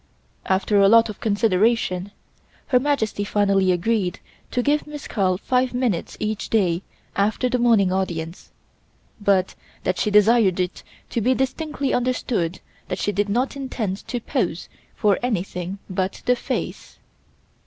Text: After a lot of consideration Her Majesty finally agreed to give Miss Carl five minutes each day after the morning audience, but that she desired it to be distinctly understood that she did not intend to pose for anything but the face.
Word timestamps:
After 0.47 0.79
a 0.81 0.87
lot 0.89 1.09
of 1.09 1.19
consideration 1.19 2.09
Her 2.69 2.79
Majesty 2.79 3.23
finally 3.23 3.71
agreed 3.71 4.19
to 4.49 4.63
give 4.63 4.87
Miss 4.87 5.07
Carl 5.07 5.37
five 5.37 5.75
minutes 5.75 6.17
each 6.19 6.49
day 6.49 6.81
after 7.15 7.49
the 7.49 7.59
morning 7.59 7.91
audience, 7.91 8.51
but 9.21 9.53
that 9.83 9.99
she 9.99 10.09
desired 10.09 10.59
it 10.59 10.81
to 11.11 11.21
be 11.21 11.35
distinctly 11.35 11.93
understood 11.93 12.61
that 12.87 12.97
she 12.97 13.11
did 13.11 13.29
not 13.29 13.55
intend 13.55 13.97
to 14.07 14.19
pose 14.19 14.69
for 14.95 15.19
anything 15.21 15.77
but 15.87 16.23
the 16.25 16.35
face. 16.35 16.97